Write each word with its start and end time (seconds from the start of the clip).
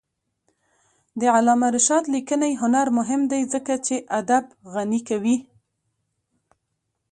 د 1.19 1.21
علامه 1.35 1.67
رشاد 1.75 2.03
لیکنی 2.15 2.51
هنر 2.61 2.87
مهم 2.97 3.21
دی 3.31 3.41
ځکه 3.53 3.73
چې 3.85 3.95
ادب 4.19 4.45
غني 4.73 4.99
کوي. 5.09 5.37